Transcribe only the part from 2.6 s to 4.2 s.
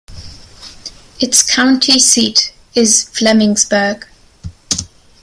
is Flemingsburg.